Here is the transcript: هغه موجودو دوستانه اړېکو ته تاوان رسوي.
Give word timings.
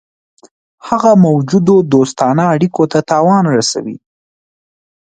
هغه 0.87 1.11
موجودو 1.25 1.75
دوستانه 1.93 2.43
اړېکو 2.53 2.83
ته 2.91 2.99
تاوان 3.09 3.43
رسوي. 3.55 3.97